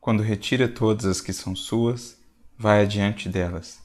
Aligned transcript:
quando 0.00 0.22
retira 0.22 0.68
todas 0.68 1.04
as 1.04 1.20
que 1.20 1.32
são 1.32 1.54
suas, 1.54 2.18
vai 2.56 2.82
adiante 2.82 3.28
delas, 3.28 3.80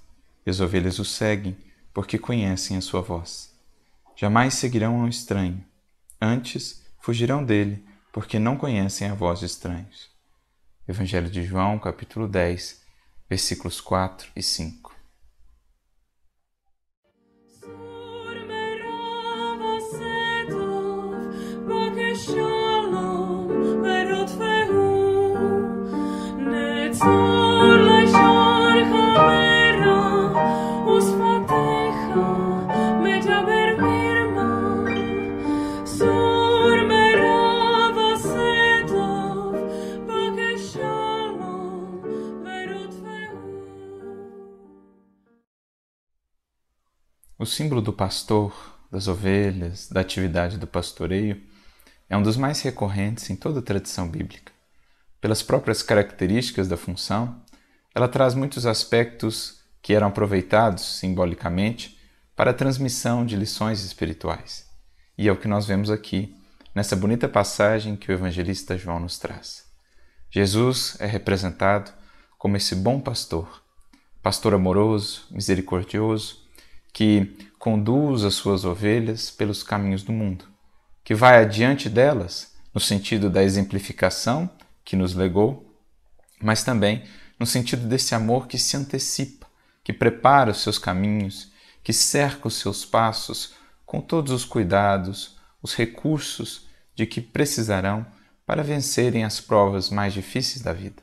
e 0.46 0.49
as 0.49 0.59
ovelhas 0.59 0.99
o 0.99 1.05
seguem, 1.05 1.57
porque 1.93 2.17
conhecem 2.17 2.78
a 2.78 2.81
sua 2.81 3.01
voz. 3.01 3.54
Jamais 4.15 4.54
seguirão 4.55 4.96
um 4.96 5.07
estranho, 5.07 5.63
antes 6.21 6.84
fugirão 6.99 7.44
dele, 7.44 7.84
porque 8.12 8.39
não 8.39 8.57
conhecem 8.57 9.10
a 9.10 9.13
voz 9.13 9.39
de 9.39 9.46
estranhos. 9.46 10.12
Evangelho 10.87 11.29
de 11.29 11.44
João, 11.44 11.79
capítulo 11.79 12.27
10, 12.27 12.81
versículos 13.29 13.81
4 13.81 14.31
e 14.35 14.43
5. 14.43 14.83
O 47.44 47.46
símbolo 47.46 47.82
do 47.82 47.92
pastor, 47.92 48.56
das 48.90 49.10
ovelhas, 49.10 49.90
da 49.90 50.00
atividade 50.00 50.58
do 50.58 50.66
pastoreio 50.66 51.44
é 52.10 52.16
um 52.16 52.24
dos 52.24 52.38
mais 52.38 52.62
recorrentes 52.62 53.30
em 53.30 53.36
toda 53.36 53.60
a 53.60 53.62
tradição 53.62 54.08
bíblica. 54.08 54.54
Pelas 55.20 55.44
próprias 55.44 55.84
características 55.84 56.70
da 56.70 56.78
função, 56.78 57.44
ela 57.94 58.08
traz 58.08 58.34
muitos 58.34 58.66
aspectos 58.66 59.60
que 59.82 59.94
eram 59.94 60.08
aproveitados 60.08 61.00
simbolicamente 61.00 62.00
para 62.34 62.52
a 62.52 62.54
transmissão 62.54 63.26
de 63.26 63.35
lições 63.35 63.84
espirituais. 63.84 64.66
E 65.17 65.28
é 65.28 65.31
o 65.33 65.38
que 65.38 65.50
nós 65.50 65.66
vemos 65.66 65.91
aqui 65.91 66.33
nessa 66.73 66.95
bonita 66.95 67.28
passagem 67.28 67.97
que 67.97 68.09
o 68.09 68.13
evangelista 68.13 68.78
João 68.78 69.02
nos 69.02 69.19
traz. 69.19 69.66
Jesus 70.31 70.95
é 70.97 71.07
representado 71.07 71.91
como 72.38 72.55
esse 72.55 72.73
bom 72.73 73.02
pastor, 73.02 73.61
pastor 74.22 74.53
amoroso, 74.53 75.25
misericordioso, 75.30 76.42
que 76.94 77.36
conduz 77.58 78.23
as 78.23 78.36
suas 78.36 78.63
ovelhas 78.63 79.31
pelos 79.31 79.63
caminhos 79.63 80.03
do 80.03 80.13
mundo, 80.13 80.45
que 81.03 81.16
vai 81.16 81.41
adiante 81.41 81.89
delas 81.89 82.53
no 82.73 82.80
sentido 82.80 83.30
da 83.30 83.44
exemplificação 83.44 84.50
que 84.85 84.95
nos 84.95 85.16
legou, 85.16 85.75
mas 86.39 86.63
também 86.63 87.03
no 87.39 87.45
sentido 87.45 87.88
desse 87.88 88.13
amor 88.13 88.47
que 88.47 88.58
se 88.58 88.77
antecipa, 88.77 89.47
que 89.83 89.91
prepara 89.91 90.52
os 90.52 90.61
seus 90.61 90.77
caminhos, 90.77 91.52
que 91.83 91.91
cerca 91.91 92.47
os 92.47 92.55
seus 92.55 92.85
passos 92.85 93.53
com 93.85 94.00
todos 94.00 94.31
os 94.31 94.45
cuidados, 94.45 95.38
os 95.61 95.75
recursos 95.75 96.67
de 96.95 97.05
que 97.05 97.22
precisarão 97.22 98.05
para 98.45 98.63
vencerem 98.63 99.23
as 99.23 99.39
provas 99.39 99.89
mais 99.89 100.13
difíceis 100.13 100.61
da 100.61 100.73
vida. 100.73 101.02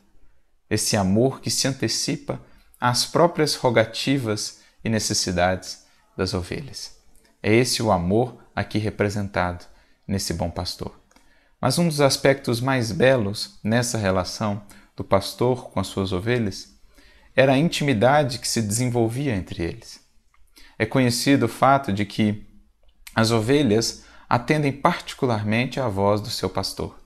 Esse 0.69 0.97
amor 0.97 1.41
que 1.41 1.51
se 1.51 1.67
antecipa 1.67 2.41
às 2.79 3.05
próprias 3.05 3.55
rogativas 3.55 4.60
e 4.85 4.89
necessidades 4.89 5.87
das 6.17 6.35
ovelhas. 6.35 6.99
É 7.43 7.53
esse 7.55 7.83
o 7.83 7.91
amor 7.91 8.45
aqui 8.55 8.79
representado 8.79 9.65
nesse 10.07 10.35
bom 10.35 10.51
pastor. 10.51 10.99
Mas 11.61 11.79
um 11.79 11.89
dos 11.89 12.01
aspectos 12.01 12.61
mais 12.61 12.91
belos 12.91 13.59
nessa 13.63 13.99
relação 13.99 14.63
do 14.97 15.05
pastor 15.05 15.71
com 15.71 15.81
as 15.81 15.87
suas 15.87 16.13
ovelhas 16.13 16.75
era 17.35 17.53
a 17.53 17.59
intimidade 17.59 18.39
que 18.39 18.49
se 18.49 18.61
desenvolvia 18.61 19.35
entre 19.35 19.63
eles. 19.63 20.01
É 20.79 20.85
conhecido 20.85 21.47
o 21.47 21.49
fato 21.49 21.93
de 21.93 22.05
que 22.05 22.47
as 23.15 23.31
ovelhas 23.31 24.05
atendem 24.29 24.73
particularmente 24.73 25.81
à 25.81 25.89
voz 25.89 26.21
do 26.21 26.31
seu 26.31 26.49
pastor. 26.49 26.99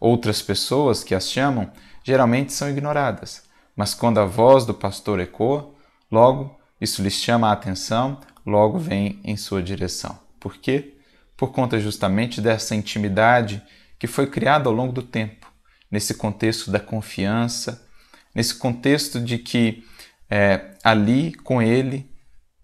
Outras 0.00 0.42
pessoas 0.42 1.04
que 1.04 1.14
as 1.14 1.30
chamam 1.30 1.70
geralmente 2.02 2.52
são 2.52 2.68
ignoradas, 2.68 3.44
mas 3.74 3.94
quando 3.94 4.18
a 4.18 4.24
voz 4.24 4.64
do 4.64 4.74
pastor 4.74 5.20
ecoa, 5.20 5.74
logo 6.10 6.55
isso 6.80 7.02
lhes 7.02 7.14
chama 7.14 7.48
a 7.48 7.52
atenção, 7.52 8.20
logo 8.44 8.78
vem 8.78 9.20
em 9.24 9.36
sua 9.36 9.62
direção. 9.62 10.18
Por 10.38 10.56
quê? 10.56 10.94
Por 11.36 11.52
conta 11.52 11.80
justamente 11.80 12.40
dessa 12.40 12.74
intimidade 12.74 13.62
que 13.98 14.06
foi 14.06 14.26
criada 14.26 14.68
ao 14.68 14.74
longo 14.74 14.92
do 14.92 15.02
tempo, 15.02 15.50
nesse 15.90 16.14
contexto 16.14 16.70
da 16.70 16.78
confiança, 16.78 17.86
nesse 18.34 18.54
contexto 18.54 19.20
de 19.20 19.38
que 19.38 19.84
é, 20.28 20.76
ali 20.84 21.32
com 21.32 21.62
Ele, 21.62 22.10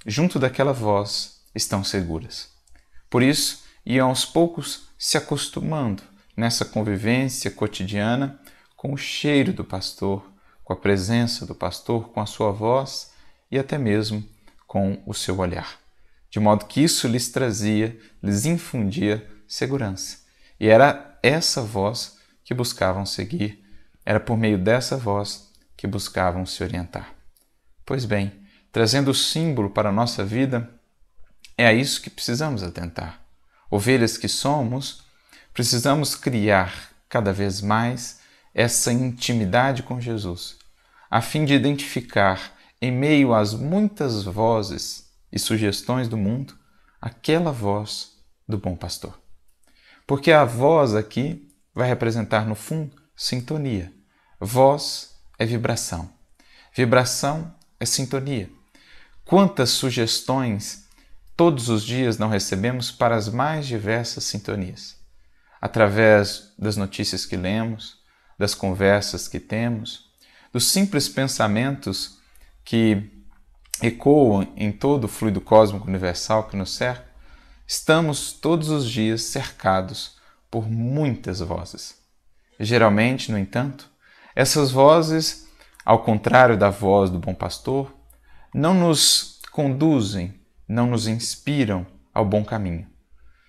junto 0.06 0.38
daquela 0.38 0.72
voz, 0.72 1.40
estão 1.54 1.82
seguras. 1.82 2.50
Por 3.08 3.22
isso, 3.22 3.64
iam 3.84 4.08
aos 4.08 4.24
poucos 4.24 4.88
se 4.98 5.16
acostumando 5.16 6.02
nessa 6.36 6.64
convivência 6.64 7.50
cotidiana 7.50 8.40
com 8.76 8.92
o 8.92 8.96
cheiro 8.96 9.52
do 9.52 9.64
pastor, 9.64 10.30
com 10.64 10.72
a 10.72 10.76
presença 10.76 11.46
do 11.46 11.54
pastor, 11.54 12.10
com 12.10 12.20
a 12.20 12.26
sua 12.26 12.52
voz 12.52 13.11
e 13.52 13.58
até 13.58 13.76
mesmo 13.76 14.26
com 14.66 15.02
o 15.04 15.12
seu 15.12 15.38
olhar. 15.38 15.78
De 16.30 16.40
modo 16.40 16.64
que 16.64 16.82
isso 16.82 17.06
lhes 17.06 17.28
trazia, 17.28 18.00
lhes 18.22 18.46
infundia 18.46 19.28
segurança. 19.46 20.20
E 20.58 20.66
era 20.66 21.18
essa 21.22 21.60
voz 21.60 22.18
que 22.42 22.54
buscavam 22.54 23.04
seguir, 23.04 23.62
era 24.04 24.18
por 24.18 24.38
meio 24.38 24.56
dessa 24.56 24.96
voz 24.96 25.52
que 25.76 25.86
buscavam 25.86 26.46
se 26.46 26.62
orientar. 26.62 27.14
Pois 27.84 28.06
bem, 28.06 28.32
trazendo 28.72 29.10
o 29.10 29.14
símbolo 29.14 29.68
para 29.68 29.90
a 29.90 29.92
nossa 29.92 30.24
vida, 30.24 30.70
é 31.58 31.66
a 31.66 31.72
isso 31.74 32.00
que 32.00 32.08
precisamos 32.08 32.62
atentar. 32.62 33.20
Ovelhas 33.70 34.16
que 34.16 34.28
somos, 34.28 35.04
precisamos 35.52 36.14
criar 36.14 36.90
cada 37.08 37.32
vez 37.32 37.60
mais 37.60 38.20
essa 38.54 38.90
intimidade 38.90 39.82
com 39.82 40.00
Jesus, 40.00 40.56
a 41.10 41.20
fim 41.20 41.44
de 41.44 41.52
identificar 41.52 42.56
em 42.82 42.90
meio 42.90 43.32
às 43.32 43.54
muitas 43.54 44.24
vozes 44.24 45.08
e 45.30 45.38
sugestões 45.38 46.08
do 46.08 46.16
mundo, 46.16 46.58
aquela 47.00 47.52
voz 47.52 48.14
do 48.46 48.58
bom 48.58 48.74
pastor. 48.74 49.16
Porque 50.04 50.32
a 50.32 50.44
voz 50.44 50.92
aqui 50.92 51.48
vai 51.72 51.86
representar, 51.86 52.44
no 52.44 52.56
fundo, 52.56 53.00
sintonia. 53.14 53.92
Voz 54.40 55.14
é 55.38 55.46
vibração. 55.46 56.10
Vibração 56.74 57.54
é 57.78 57.86
sintonia. 57.86 58.50
Quantas 59.24 59.70
sugestões 59.70 60.88
todos 61.36 61.68
os 61.68 61.84
dias 61.84 62.18
não 62.18 62.28
recebemos 62.28 62.90
para 62.90 63.14
as 63.14 63.28
mais 63.28 63.64
diversas 63.64 64.24
sintonias? 64.24 64.96
Através 65.60 66.52
das 66.58 66.76
notícias 66.76 67.24
que 67.24 67.36
lemos, 67.36 67.98
das 68.36 68.56
conversas 68.56 69.28
que 69.28 69.38
temos, 69.38 70.10
dos 70.52 70.66
simples 70.66 71.08
pensamentos 71.08 72.20
que 72.64 73.10
ecoam 73.82 74.46
em 74.56 74.70
todo 74.70 75.04
o 75.04 75.08
fluido 75.08 75.40
cósmico 75.40 75.88
universal 75.88 76.48
que 76.48 76.56
nos 76.56 76.74
cerca, 76.74 77.10
estamos 77.66 78.32
todos 78.32 78.68
os 78.68 78.88
dias 78.88 79.22
cercados 79.22 80.16
por 80.50 80.68
muitas 80.68 81.40
vozes. 81.40 81.96
Geralmente, 82.60 83.32
no 83.32 83.38
entanto, 83.38 83.90
essas 84.36 84.70
vozes, 84.70 85.48
ao 85.84 86.02
contrário 86.04 86.56
da 86.56 86.70
voz 86.70 87.10
do 87.10 87.18
bom 87.18 87.34
pastor, 87.34 87.94
não 88.54 88.74
nos 88.74 89.40
conduzem, 89.50 90.40
não 90.68 90.86
nos 90.86 91.06
inspiram 91.06 91.86
ao 92.14 92.24
bom 92.24 92.44
caminho. 92.44 92.86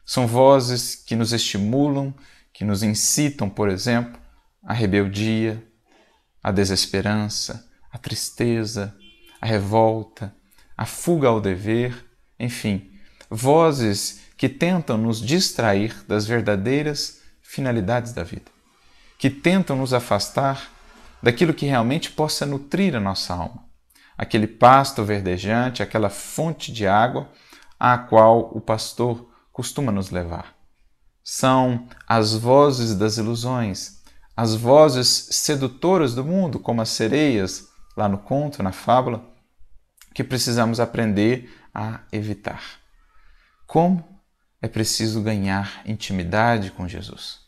São 0.06 0.28
vozes 0.28 0.96
que 0.96 1.16
nos 1.16 1.32
estimulam, 1.32 2.14
que 2.54 2.66
nos 2.66 2.84
incitam, 2.84 3.50
por 3.50 3.70
exemplo, 3.70 4.20
à 4.64 4.74
rebeldia, 4.74 5.64
à 6.42 6.52
desesperança, 6.52 7.70
à 7.92 7.98
tristeza, 7.98 8.96
a 9.44 9.46
revolta, 9.46 10.34
a 10.78 10.86
fuga 10.86 11.28
ao 11.28 11.42
dever, 11.42 12.06
enfim, 12.40 12.90
vozes 13.30 14.22
que 14.38 14.48
tentam 14.48 14.98
nos 14.98 15.20
distrair 15.20 15.94
das 16.08 16.26
verdadeiras 16.26 17.20
finalidades 17.42 18.14
da 18.14 18.24
vida, 18.24 18.50
que 19.18 19.30
tentam 19.30 19.76
nos 19.76 19.94
afastar 19.94 20.72
daquilo 21.22 21.54
que 21.54 21.66
realmente 21.66 22.10
possa 22.10 22.46
nutrir 22.46 22.96
a 22.96 23.02
nossa 23.02 23.34
alma, 23.34 23.66
aquele 24.18 24.48
pasto 24.48 25.04
verdejante, 25.04 25.84
aquela 25.84 26.10
fonte 26.10 26.72
de 26.72 26.88
água 26.88 27.30
à 27.78 27.98
qual 27.98 28.50
o 28.56 28.62
pastor 28.62 29.30
costuma 29.52 29.92
nos 29.92 30.10
levar. 30.10 30.56
São 31.22 31.86
as 32.08 32.34
vozes 32.34 32.96
das 32.96 33.18
ilusões, 33.18 34.02
as 34.38 34.56
vozes 34.56 35.28
sedutoras 35.32 36.16
do 36.16 36.24
mundo, 36.24 36.60
como 36.60 36.82
as 36.82 36.88
sereias 36.88 37.68
lá 37.98 38.08
no 38.08 38.20
conto, 38.20 38.64
na 38.64 38.72
fábula, 38.72 39.33
que 40.14 40.24
precisamos 40.24 40.80
aprender 40.80 41.50
a 41.74 42.02
evitar. 42.12 42.62
Como? 43.66 44.08
É 44.62 44.68
preciso 44.68 45.22
ganhar 45.22 45.82
intimidade 45.86 46.72
com 46.72 46.88
Jesus. 46.88 47.40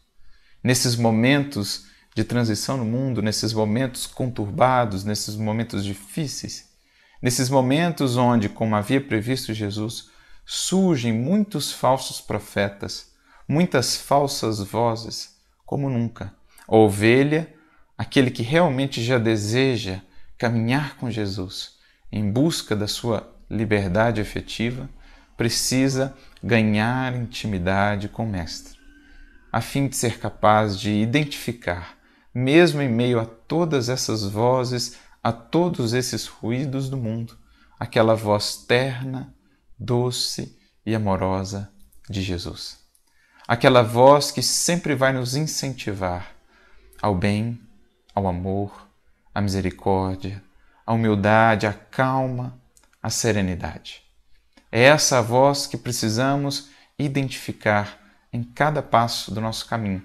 Nesses 0.63 0.95
momentos 0.95 1.85
de 2.15 2.23
transição 2.23 2.77
no 2.77 2.85
mundo, 2.85 3.21
nesses 3.21 3.53
momentos 3.53 4.07
conturbados, 4.07 5.03
nesses 5.03 5.35
momentos 5.35 5.85
difíceis, 5.85 6.69
nesses 7.21 7.49
momentos 7.49 8.17
onde, 8.17 8.49
como 8.49 8.75
havia 8.75 8.99
previsto 8.99 9.53
Jesus, 9.53 10.09
surgem 10.45 11.13
muitos 11.13 11.71
falsos 11.71 12.19
profetas, 12.19 13.13
muitas 13.47 13.95
falsas 13.95 14.59
vozes, 14.59 15.35
como 15.65 15.89
nunca. 15.89 16.33
A 16.67 16.75
ovelha, 16.75 17.53
aquele 17.97 18.31
que 18.31 18.43
realmente 18.43 19.03
já 19.03 19.17
deseja 19.17 20.01
caminhar 20.37 20.97
com 20.97 21.09
Jesus 21.09 21.74
em 22.11 22.31
busca 22.31 22.75
da 22.75 22.87
sua 22.87 23.29
liberdade 23.49 24.21
efetiva, 24.21 24.89
precisa 25.37 26.15
ganhar 26.43 27.15
intimidade 27.15 28.07
com 28.07 28.23
o 28.23 28.29
Mestre, 28.29 28.77
a 29.51 29.61
fim 29.61 29.87
de 29.87 29.95
ser 29.95 30.19
capaz 30.19 30.79
de 30.79 30.91
identificar, 30.91 31.97
mesmo 32.33 32.81
em 32.81 32.89
meio 32.89 33.19
a 33.19 33.25
todas 33.25 33.89
essas 33.89 34.23
vozes, 34.23 34.97
a 35.23 35.31
todos 35.31 35.93
esses 35.93 36.27
ruídos 36.27 36.89
do 36.89 36.97
mundo, 36.97 37.37
aquela 37.79 38.15
voz 38.15 38.57
terna, 38.57 39.33
doce 39.77 40.57
e 40.85 40.93
amorosa 40.93 41.71
de 42.09 42.21
Jesus. 42.21 42.79
Aquela 43.47 43.81
voz 43.81 44.31
que 44.31 44.41
sempre 44.41 44.95
vai 44.95 45.13
nos 45.13 45.35
incentivar 45.35 46.35
ao 47.01 47.15
bem, 47.15 47.59
ao 48.13 48.27
amor, 48.27 48.87
à 49.33 49.41
misericórdia, 49.41 50.43
à 50.85 50.93
humildade, 50.93 51.65
à 51.65 51.73
calma, 51.73 52.59
à 53.01 53.09
serenidade. 53.09 54.03
É 54.71 54.83
essa 54.83 55.19
a 55.19 55.21
voz 55.21 55.67
que 55.67 55.77
precisamos 55.77 56.69
identificar 56.97 57.99
em 58.31 58.43
cada 58.43 58.81
passo 58.81 59.33
do 59.33 59.39
nosso 59.39 59.65
caminho, 59.65 60.03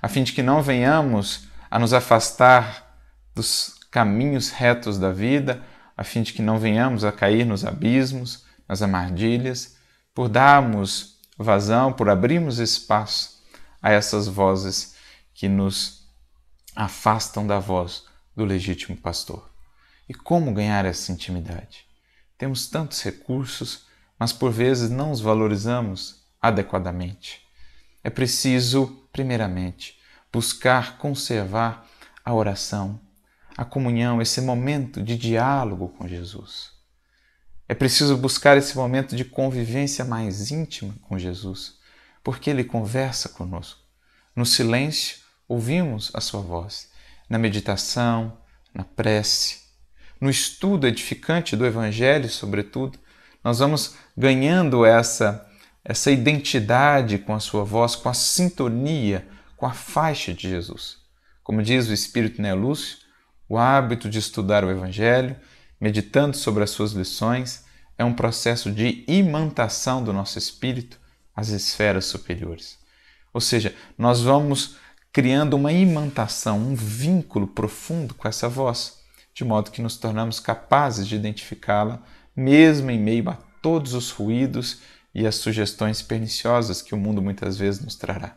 a 0.00 0.08
fim 0.08 0.24
de 0.24 0.32
que 0.32 0.42
não 0.42 0.62
venhamos 0.62 1.46
a 1.70 1.78
nos 1.78 1.92
afastar 1.92 2.98
dos 3.34 3.78
caminhos 3.90 4.50
retos 4.50 4.98
da 4.98 5.12
vida, 5.12 5.62
a 5.96 6.02
fim 6.02 6.22
de 6.22 6.32
que 6.32 6.42
não 6.42 6.58
venhamos 6.58 7.04
a 7.04 7.12
cair 7.12 7.44
nos 7.44 7.64
abismos, 7.64 8.44
nas 8.68 8.82
armadilhas, 8.82 9.76
por 10.14 10.28
darmos 10.28 11.18
vazão, 11.38 11.92
por 11.92 12.08
abrirmos 12.08 12.58
espaço 12.58 13.42
a 13.80 13.90
essas 13.90 14.26
vozes 14.26 14.96
que 15.34 15.48
nos 15.48 16.08
afastam 16.74 17.46
da 17.46 17.58
voz 17.58 18.04
do 18.34 18.44
legítimo 18.44 18.96
pastor. 18.96 19.51
E 20.12 20.14
como 20.14 20.52
ganhar 20.52 20.84
essa 20.84 21.10
intimidade? 21.10 21.86
Temos 22.36 22.66
tantos 22.66 23.00
recursos, 23.00 23.86
mas 24.18 24.30
por 24.30 24.52
vezes 24.52 24.90
não 24.90 25.10
os 25.10 25.22
valorizamos 25.22 26.26
adequadamente. 26.38 27.40
É 28.04 28.10
preciso, 28.10 29.08
primeiramente, 29.10 29.98
buscar 30.30 30.98
conservar 30.98 31.88
a 32.22 32.34
oração, 32.34 33.00
a 33.56 33.64
comunhão, 33.64 34.20
esse 34.20 34.42
momento 34.42 35.02
de 35.02 35.16
diálogo 35.16 35.88
com 35.88 36.06
Jesus. 36.06 36.72
É 37.66 37.72
preciso 37.72 38.14
buscar 38.18 38.58
esse 38.58 38.76
momento 38.76 39.16
de 39.16 39.24
convivência 39.24 40.04
mais 40.04 40.50
íntima 40.50 40.94
com 41.08 41.18
Jesus, 41.18 41.78
porque 42.22 42.50
Ele 42.50 42.64
conversa 42.64 43.30
conosco. 43.30 43.80
No 44.36 44.44
silêncio, 44.44 45.20
ouvimos 45.48 46.10
a 46.12 46.20
Sua 46.20 46.42
voz. 46.42 46.90
Na 47.30 47.38
meditação, 47.38 48.36
na 48.74 48.84
prece, 48.84 49.61
no 50.22 50.30
estudo 50.30 50.86
edificante 50.86 51.56
do 51.56 51.66
Evangelho, 51.66 52.28
sobretudo, 52.28 52.96
nós 53.42 53.58
vamos 53.58 53.96
ganhando 54.16 54.86
essa, 54.86 55.44
essa 55.84 56.12
identidade 56.12 57.18
com 57.18 57.34
a 57.34 57.40
sua 57.40 57.64
voz, 57.64 57.96
com 57.96 58.08
a 58.08 58.14
sintonia, 58.14 59.26
com 59.56 59.66
a 59.66 59.72
faixa 59.72 60.32
de 60.32 60.48
Jesus. 60.48 60.98
Como 61.42 61.60
diz 61.60 61.88
o 61.88 61.92
Espírito 61.92 62.40
Neolúcio, 62.40 62.98
o 63.48 63.58
hábito 63.58 64.08
de 64.08 64.20
estudar 64.20 64.64
o 64.64 64.70
Evangelho, 64.70 65.34
meditando 65.80 66.36
sobre 66.36 66.62
as 66.62 66.70
suas 66.70 66.92
lições, 66.92 67.64
é 67.98 68.04
um 68.04 68.14
processo 68.14 68.70
de 68.70 69.04
imantação 69.08 70.04
do 70.04 70.12
nosso 70.12 70.38
espírito 70.38 71.00
às 71.34 71.48
esferas 71.48 72.04
superiores. 72.04 72.78
Ou 73.34 73.40
seja, 73.40 73.74
nós 73.98 74.20
vamos 74.20 74.76
criando 75.12 75.54
uma 75.54 75.72
imantação, 75.72 76.60
um 76.60 76.76
vínculo 76.76 77.48
profundo 77.48 78.14
com 78.14 78.28
essa 78.28 78.48
voz 78.48 79.01
de 79.34 79.44
modo 79.44 79.70
que 79.70 79.82
nos 79.82 79.96
tornamos 79.96 80.38
capazes 80.38 81.06
de 81.06 81.16
identificá-la, 81.16 82.02
mesmo 82.34 82.90
em 82.90 82.98
meio 82.98 83.28
a 83.30 83.34
todos 83.62 83.94
os 83.94 84.10
ruídos 84.10 84.80
e 85.14 85.26
as 85.26 85.36
sugestões 85.36 86.02
perniciosas 86.02 86.82
que 86.82 86.94
o 86.94 86.98
mundo 86.98 87.22
muitas 87.22 87.56
vezes 87.56 87.80
nos 87.80 87.96
trará. 87.96 88.36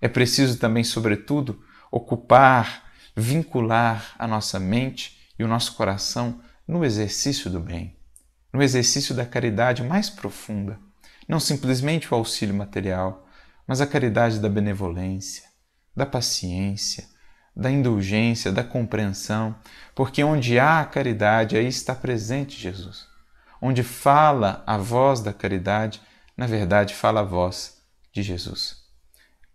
É 0.00 0.08
preciso 0.08 0.58
também, 0.58 0.84
sobretudo, 0.84 1.62
ocupar, 1.90 2.92
vincular 3.16 4.14
a 4.18 4.26
nossa 4.26 4.60
mente 4.60 5.18
e 5.38 5.44
o 5.44 5.48
nosso 5.48 5.74
coração 5.74 6.40
no 6.66 6.84
exercício 6.84 7.50
do 7.50 7.58
bem, 7.58 7.96
no 8.52 8.62
exercício 8.62 9.14
da 9.14 9.26
caridade 9.26 9.82
mais 9.82 10.10
profunda, 10.10 10.78
não 11.28 11.40
simplesmente 11.40 12.12
o 12.12 12.16
auxílio 12.16 12.54
material, 12.54 13.26
mas 13.66 13.80
a 13.80 13.86
caridade 13.86 14.38
da 14.38 14.48
benevolência, 14.48 15.44
da 15.96 16.06
paciência, 16.06 17.08
da 17.58 17.68
indulgência, 17.68 18.52
da 18.52 18.62
compreensão, 18.62 19.52
porque 19.92 20.22
onde 20.22 20.60
há 20.60 20.80
a 20.80 20.84
caridade, 20.84 21.56
aí 21.56 21.66
está 21.66 21.92
presente 21.92 22.56
Jesus. 22.56 23.08
Onde 23.60 23.82
fala 23.82 24.62
a 24.64 24.78
voz 24.78 25.20
da 25.20 25.32
caridade, 25.32 26.00
na 26.36 26.46
verdade 26.46 26.94
fala 26.94 27.20
a 27.20 27.24
voz 27.24 27.82
de 28.12 28.22
Jesus. 28.22 28.76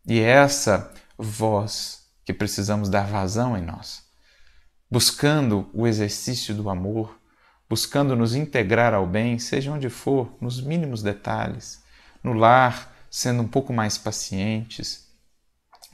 E 0.06 0.20
é 0.20 0.32
essa 0.32 0.94
voz 1.18 2.04
que 2.26 2.34
precisamos 2.34 2.90
dar 2.90 3.08
vazão 3.08 3.58
em 3.58 3.62
nós, 3.62 4.04
buscando 4.92 5.70
o 5.74 5.88
exercício 5.88 6.54
do 6.54 6.70
amor, 6.70 7.18
buscando 7.70 8.18
nos 8.18 8.36
integrar 8.36 8.94
ao 8.94 9.08
bem, 9.08 9.40
seja 9.40 9.72
onde 9.72 9.90
for, 9.90 10.36
nos 10.42 10.62
mínimos 10.62 11.02
detalhes, 11.02 11.82
no 12.22 12.34
lar, 12.34 12.94
sendo 13.10 13.42
um 13.44 13.48
pouco 13.48 13.72
mais 13.72 13.98
pacientes, 13.98 15.08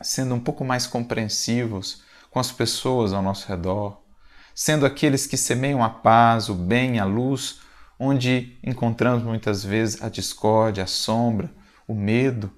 sendo 0.02 0.36
um 0.36 0.40
pouco 0.40 0.64
mais 0.64 0.88
compreensivos 0.88 2.04
com 2.30 2.40
as 2.40 2.52
pessoas 2.52 3.14
ao 3.14 3.22
nosso 3.22 3.48
redor, 3.48 4.02
sendo 4.54 4.86
aqueles 4.86 5.26
que 5.26 5.38
semeiam 5.38 5.84
a 5.84 5.90
paz, 5.90 6.50
o 6.50 6.56
bem, 6.56 7.00
a 7.00 7.06
luz, 7.06 7.60
onde 8.00 8.58
encontramos 8.64 9.24
muitas 9.24 9.64
vezes 9.64 10.02
a 10.02 10.10
discórdia, 10.10 10.84
a 10.84 10.88
sombra, 10.88 11.52
o 11.88 11.94
medo. 11.94 12.52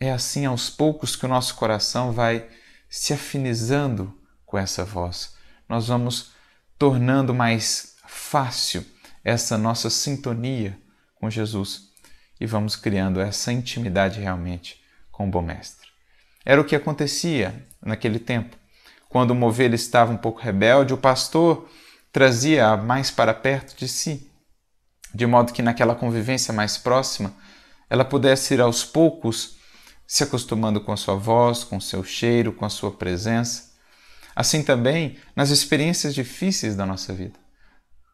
É 0.00 0.10
assim 0.10 0.46
aos 0.46 0.68
poucos 0.68 1.14
que 1.14 1.24
o 1.24 1.28
nosso 1.28 1.54
coração 1.54 2.12
vai 2.12 2.48
se 2.88 3.12
afinizando 3.12 4.12
com 4.44 4.58
essa 4.58 4.84
voz. 4.84 5.34
Nós 5.68 5.88
vamos 5.88 6.32
tornando 6.78 7.34
mais 7.34 7.96
fácil 8.06 8.84
essa 9.24 9.58
nossa 9.58 9.90
sintonia 9.90 10.78
com 11.14 11.30
Jesus 11.30 11.90
e 12.40 12.46
vamos 12.46 12.76
criando 12.76 13.20
essa 13.20 13.52
intimidade 13.52 14.20
realmente 14.20 14.80
com 15.10 15.26
o 15.26 15.30
bom 15.30 15.42
mestre. 15.42 15.95
Era 16.46 16.60
o 16.60 16.64
que 16.64 16.76
acontecia 16.76 17.66
naquele 17.82 18.20
tempo. 18.20 18.56
Quando 19.08 19.32
uma 19.32 19.46
ovelha 19.46 19.74
estava 19.74 20.12
um 20.12 20.16
pouco 20.16 20.40
rebelde, 20.40 20.94
o 20.94 20.98
pastor 20.98 21.68
trazia-a 22.12 22.76
mais 22.76 23.10
para 23.10 23.34
perto 23.34 23.76
de 23.76 23.88
si, 23.88 24.30
de 25.12 25.26
modo 25.26 25.52
que 25.52 25.60
naquela 25.60 25.96
convivência 25.96 26.54
mais 26.54 26.78
próxima 26.78 27.34
ela 27.90 28.04
pudesse 28.04 28.54
ir 28.54 28.60
aos 28.60 28.84
poucos 28.84 29.56
se 30.06 30.22
acostumando 30.22 30.80
com 30.80 30.92
a 30.92 30.96
sua 30.96 31.16
voz, 31.16 31.64
com 31.64 31.78
o 31.78 31.80
seu 31.80 32.04
cheiro, 32.04 32.52
com 32.52 32.64
a 32.64 32.70
sua 32.70 32.92
presença. 32.92 33.72
Assim 34.34 34.62
também 34.62 35.18
nas 35.34 35.50
experiências 35.50 36.14
difíceis 36.14 36.76
da 36.76 36.86
nossa 36.86 37.12
vida. 37.12 37.38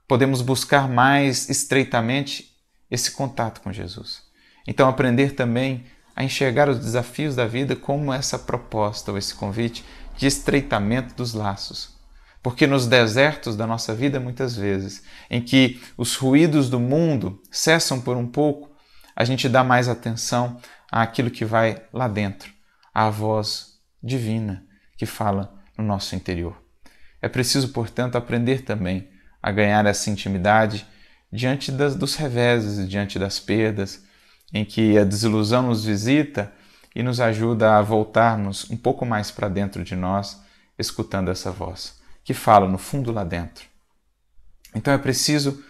Podemos 0.09 0.41
buscar 0.41 0.89
mais 0.89 1.51
estreitamente 1.51 2.57
esse 2.91 3.11
contato 3.11 3.61
com 3.61 3.73
Jesus. 3.73 4.23
Então, 4.67 4.89
aprender 4.89 5.35
também 5.35 5.85
a 6.15 6.23
enxergar 6.23 6.69
os 6.69 6.79
desafios 6.79 7.35
da 7.35 7.47
vida 7.47 7.75
como 7.75 8.13
essa 8.13 8.39
proposta 8.39 9.11
ou 9.11 9.19
esse 9.19 9.35
convite 9.35 9.85
de 10.17 10.27
estreitamento 10.27 11.15
dos 11.15 11.35
laços. 11.35 11.97
Porque 12.43 12.67
nos 12.67 12.87
desertos 12.87 13.57
da 13.57 13.67
nossa 13.67 13.95
vida, 13.95 14.19
muitas 14.19 14.57
vezes, 14.57 15.03
em 15.31 15.41
que 15.41 15.81
os 15.97 16.17
ruídos 16.17 16.69
do 16.69 16.81
mundo 16.81 17.41
cessam 17.51 18.01
por 18.01 18.17
um 18.17 18.27
pouco, 18.27 18.71
a 19.15 19.25
gente 19.25 19.49
dá 19.49 19.63
mais 19.63 19.89
atenção 19.89 20.61
àquilo 20.91 21.31
que 21.31 21.45
vai 21.45 21.83
lá 21.93 22.09
dentro, 22.09 22.53
à 22.93 23.09
voz 23.09 23.79
divina 24.03 24.67
que 24.97 25.07
fala 25.07 25.55
no 25.79 25.85
nosso 25.85 26.17
interior. 26.17 26.61
É 27.21 27.29
preciso, 27.29 27.69
portanto, 27.69 28.17
aprender 28.17 28.63
também 28.63 29.09
a 29.41 29.53
ganhar 29.53 29.87
essa 29.87 30.11
intimidade 30.11 30.87
diante 31.33 31.71
das, 31.71 31.95
dos 31.95 32.17
reveses, 32.17 32.89
diante 32.89 33.19
das 33.19 33.39
perdas, 33.39 34.05
em 34.53 34.65
que 34.65 34.99
a 34.99 35.05
desilusão 35.05 35.63
nos 35.63 35.85
visita 35.85 36.53
e 36.95 37.03
nos 37.03 37.21
ajuda 37.21 37.77
a 37.77 37.83
voltarmos 37.83 38.71
um 38.71 38.77
pouco 38.77 39.07
mais 39.07 39.31
para 39.31 39.49
dentro 39.49 39.83
de 39.83 39.97
nós, 39.97 40.41
escutando 40.79 41.31
essa 41.31 41.51
voz 41.51 42.03
que 42.25 42.35
fala 42.35 42.69
no 42.69 42.79
fundo 42.79 43.13
lá 43.13 43.25
dentro. 43.25 43.65
Então 44.75 44.93
é 44.93 44.99
preciso 44.99 45.63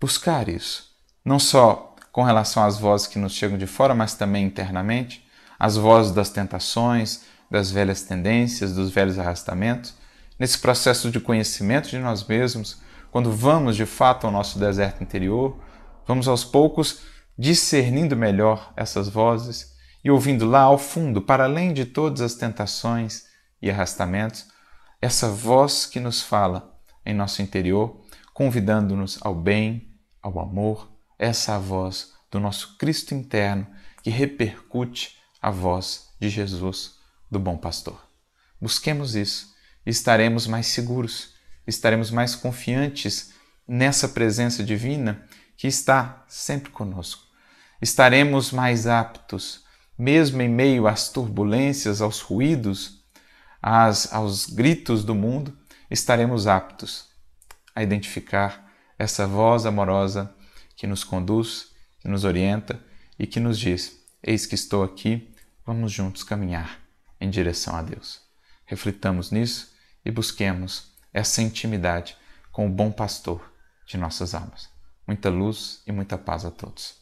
buscar 0.00 0.48
isso, 0.48 0.90
não 1.24 1.38
só 1.38 1.94
com 2.12 2.22
relação 2.22 2.64
às 2.64 2.78
vozes 2.78 3.06
que 3.06 3.18
nos 3.18 3.32
chegam 3.32 3.56
de 3.56 3.66
fora, 3.66 3.94
mas 3.94 4.14
também 4.14 4.44
internamente, 4.44 5.24
as 5.58 5.76
vozes 5.76 6.12
das 6.12 6.30
tentações, 6.30 7.22
das 7.50 7.70
velhas 7.70 8.02
tendências, 8.02 8.74
dos 8.74 8.90
velhos 8.90 9.18
arrastamentos, 9.18 9.94
nesse 10.38 10.58
processo 10.58 11.10
de 11.10 11.20
conhecimento 11.20 11.88
de 11.88 11.98
nós 11.98 12.24
mesmos, 12.24 12.80
quando 13.10 13.30
vamos 13.30 13.76
de 13.76 13.86
fato 13.86 14.26
ao 14.26 14.32
nosso 14.32 14.58
deserto 14.58 15.02
interior, 15.02 15.58
vamos 16.06 16.26
aos 16.26 16.44
poucos 16.44 17.00
discernindo 17.40 18.14
melhor 18.14 18.70
essas 18.76 19.08
vozes 19.08 19.74
e 20.04 20.10
ouvindo 20.10 20.44
lá 20.44 20.60
ao 20.60 20.76
fundo, 20.76 21.22
para 21.22 21.44
além 21.44 21.72
de 21.72 21.86
todas 21.86 22.20
as 22.20 22.34
tentações 22.34 23.24
e 23.62 23.70
arrastamentos, 23.70 24.48
essa 25.00 25.30
voz 25.30 25.86
que 25.86 25.98
nos 25.98 26.20
fala 26.20 26.78
em 27.04 27.14
nosso 27.14 27.40
interior, 27.40 28.04
convidando-nos 28.34 29.18
ao 29.22 29.34
bem, 29.34 29.90
ao 30.20 30.38
amor, 30.38 30.92
essa 31.18 31.54
é 31.54 31.58
voz 31.58 32.12
do 32.30 32.38
nosso 32.38 32.76
Cristo 32.76 33.14
interno 33.14 33.66
que 34.02 34.10
repercute 34.10 35.16
a 35.40 35.50
voz 35.50 36.10
de 36.20 36.28
Jesus, 36.28 36.96
do 37.30 37.38
bom 37.38 37.56
pastor. 37.56 38.06
Busquemos 38.60 39.14
isso 39.16 39.54
e 39.86 39.88
estaremos 39.88 40.46
mais 40.46 40.66
seguros, 40.66 41.32
estaremos 41.66 42.10
mais 42.10 42.34
confiantes 42.34 43.32
nessa 43.66 44.10
presença 44.10 44.62
divina 44.62 45.26
que 45.56 45.66
está 45.66 46.22
sempre 46.28 46.70
conosco. 46.70 47.29
Estaremos 47.80 48.52
mais 48.52 48.86
aptos, 48.86 49.64
mesmo 49.96 50.42
em 50.42 50.48
meio 50.48 50.86
às 50.86 51.08
turbulências, 51.08 52.02
aos 52.02 52.20
ruídos, 52.20 53.02
às, 53.62 54.12
aos 54.12 54.46
gritos 54.46 55.04
do 55.04 55.14
mundo, 55.14 55.56
estaremos 55.90 56.46
aptos 56.46 57.08
a 57.74 57.82
identificar 57.82 58.70
essa 58.98 59.26
voz 59.26 59.64
amorosa 59.64 60.34
que 60.76 60.86
nos 60.86 61.04
conduz, 61.04 61.70
que 62.00 62.08
nos 62.08 62.24
orienta 62.24 62.78
e 63.18 63.26
que 63.26 63.40
nos 63.40 63.58
diz: 63.58 63.98
Eis 64.22 64.44
que 64.44 64.54
estou 64.54 64.82
aqui, 64.84 65.34
vamos 65.64 65.90
juntos 65.90 66.22
caminhar 66.22 66.78
em 67.18 67.30
direção 67.30 67.74
a 67.74 67.82
Deus. 67.82 68.20
Reflitamos 68.66 69.30
nisso 69.30 69.72
e 70.04 70.10
busquemos 70.10 70.92
essa 71.12 71.42
intimidade 71.42 72.16
com 72.52 72.66
o 72.66 72.70
bom 72.70 72.92
pastor 72.92 73.52
de 73.86 73.96
nossas 73.96 74.34
almas. 74.34 74.68
Muita 75.06 75.28
luz 75.28 75.82
e 75.86 75.92
muita 75.92 76.16
paz 76.16 76.44
a 76.44 76.50
todos. 76.50 77.00